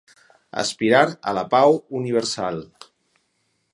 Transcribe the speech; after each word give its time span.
Aspirar 0.61 1.03
a 1.31 1.33
la 1.39 1.43
pau 1.53 1.77
universal. 2.01 2.59